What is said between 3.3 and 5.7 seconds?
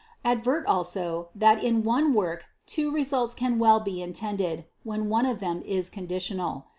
can well be intended, when one of them